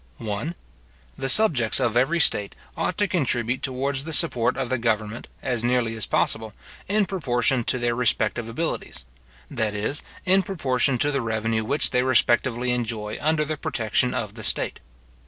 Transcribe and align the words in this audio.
1. 0.17 0.55
The 1.15 1.29
subjects 1.29 1.79
of 1.79 1.95
every 1.95 2.19
state 2.19 2.55
ought 2.75 2.97
to 2.97 3.07
contribute 3.07 3.61
towards 3.61 4.03
the 4.03 4.11
support 4.11 4.57
of 4.57 4.69
the 4.69 4.79
government, 4.79 5.27
as 5.43 5.63
nearly 5.63 5.95
as 5.95 6.07
possible, 6.07 6.55
in 6.87 7.05
proportion 7.05 7.63
to 7.65 7.77
their 7.77 7.93
respective 7.93 8.49
abilities; 8.49 9.05
that 9.51 9.75
is, 9.75 10.01
in 10.25 10.41
proportion 10.41 10.97
to 10.97 11.11
the 11.11 11.21
revenue 11.21 11.63
which 11.63 11.91
they 11.91 12.01
respectively 12.01 12.71
enjoy 12.71 13.19
under 13.21 13.45
the 13.45 13.57
protection 13.57 14.15
of 14.15 14.33
the 14.33 14.41
state. 14.43 14.79